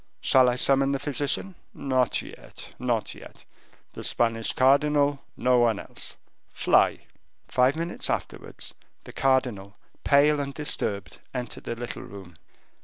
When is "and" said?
10.39-10.55